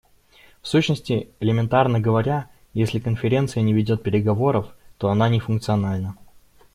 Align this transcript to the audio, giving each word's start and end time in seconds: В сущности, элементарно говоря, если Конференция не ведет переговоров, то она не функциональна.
В 0.63 0.67
сущности, 0.67 1.29
элементарно 1.39 1.99
говоря, 1.99 2.49
если 2.73 2.97
Конференция 2.97 3.61
не 3.61 3.71
ведет 3.71 4.01
переговоров, 4.01 4.73
то 4.97 5.09
она 5.11 5.29
не 5.29 5.39
функциональна. 5.39 6.17